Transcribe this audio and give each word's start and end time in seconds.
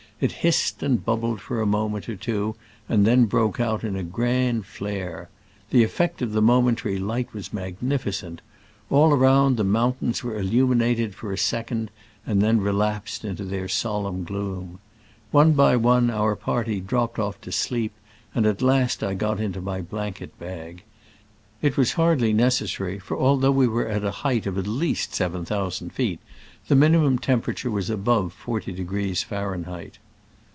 It 0.21 0.33
hissed 0.45 0.83
and 0.83 1.03
bubbled 1.03 1.41
for 1.41 1.59
a 1.61 1.65
moment 1.65 2.07
or 2.07 2.15
two, 2.15 2.55
and, 2.87 3.07
then 3.07 3.25
broke 3.25 3.59
out 3.59 3.83
into 3.83 4.01
a 4.01 4.03
grand 4.03 4.67
flare. 4.67 5.29
The 5.71 5.81
effect 5.83 6.21
of 6.21 6.31
the 6.33 6.43
momentary 6.43 6.99
light 6.99 7.33
was 7.33 7.51
magnificent: 7.51 8.43
all 8.91 9.13
around 9.13 9.57
the 9.57 9.63
mountains 9.63 10.23
were 10.23 10.37
illuminated 10.37 11.15
for 11.15 11.33
a 11.33 11.39
sec 11.39 11.71
ond, 11.71 11.89
and 12.23 12.39
then 12.39 12.61
relapsed 12.61 13.25
into 13.25 13.43
their 13.43 13.67
solemn 13.67 14.23
gloom. 14.23 14.77
One 15.31 15.53
by 15.53 15.75
one 15.75 16.11
our 16.11 16.35
party 16.35 16.79
dropped 16.79 17.17
off 17.17 17.41
to 17.41 17.51
sleep, 17.51 17.93
and 18.35 18.45
at 18.45 18.61
last 18.61 19.03
I 19.03 19.15
got 19.15 19.39
into 19.39 19.59
my 19.59 19.81
blanket 19.81 20.37
bag. 20.37 20.83
It 21.63 21.77
was 21.77 21.93
hardly 21.93 22.31
necessary, 22.31 22.99
for 22.99 23.17
although 23.17 23.49
we 23.51 23.67
were 23.67 23.87
at 23.87 24.03
a 24.05 24.11
height 24.11 24.45
of 24.45 24.59
at 24.59 24.67
least 24.67 25.15
seven 25.15 25.45
thousand 25.45 25.93
feet, 25.93 26.19
the 26.67 26.75
minimum 26.75 27.17
temperature 27.17 27.71
was 27.71 27.89
above 27.89 28.35
40° 28.45 29.23
Fahrenheit. 29.23 29.97